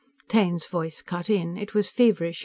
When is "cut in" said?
1.03-1.57